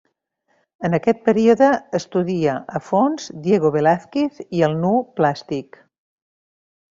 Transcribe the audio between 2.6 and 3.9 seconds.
a fons Diego